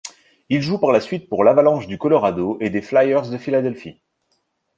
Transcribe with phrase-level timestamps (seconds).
[0.49, 4.01] Il joue par la suite pour l'Avalanche du Colorado et les Flyers de Philadelphie.